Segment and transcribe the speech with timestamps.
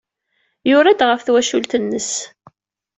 [0.69, 2.11] Yura-d ɣef twacult-nnes.